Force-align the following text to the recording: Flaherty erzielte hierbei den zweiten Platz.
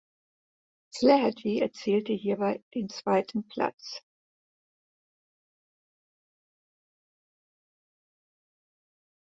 Flaherty 0.99 1.59
erzielte 1.61 2.11
hierbei 2.13 2.63
den 2.73 2.89
zweiten 2.89 3.47
Platz. 3.47 4.01